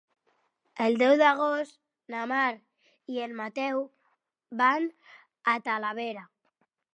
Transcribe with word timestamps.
El 0.85 0.95
deu 1.01 1.11
d'agost 1.21 1.77
na 2.13 2.23
Mar 2.31 2.47
i 3.17 3.21
en 3.27 3.37
Mateu 3.43 3.85
van 4.63 4.89
a 5.55 5.57
Talavera. 5.69 6.27